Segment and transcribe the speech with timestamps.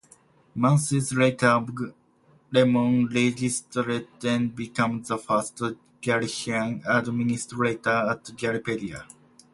[0.55, 1.45] Months later
[2.51, 5.61] Agremon registered and become the first
[6.01, 9.05] Galician administrator at Galipedia.